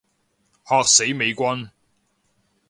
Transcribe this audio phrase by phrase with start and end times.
[0.65, 1.69] 嚇死美軍